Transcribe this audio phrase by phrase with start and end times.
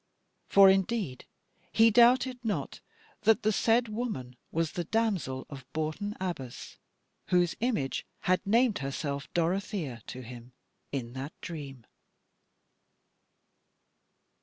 [0.47, 1.25] For indeed
[1.71, 2.79] he doubted not
[3.21, 6.79] that the said woman was the damsel of Bourton Abbas,
[7.27, 10.53] whose image had named herself Dorothea to him
[10.91, 11.85] in that dream.